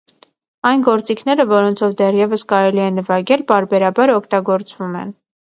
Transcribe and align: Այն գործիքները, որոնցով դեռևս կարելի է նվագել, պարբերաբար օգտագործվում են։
Այն 0.69 0.85
գործիքները, 0.87 1.45
որոնցով 1.51 1.93
դեռևս 2.01 2.45
կարելի 2.53 2.83
է 2.89 2.89
նվագել, 2.97 3.47
պարբերաբար 3.53 4.15
օգտագործվում 4.19 4.99
են։ 5.05 5.17